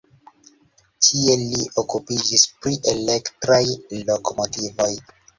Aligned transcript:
Tie 1.07 1.33
li 1.41 1.59
okupiĝis 1.81 2.45
pri 2.63 2.73
elektraj 2.93 3.59
lokomotivoj. 4.07 4.89